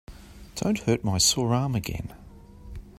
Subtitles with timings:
[0.55, 2.11] Don't hurt my sore arm again.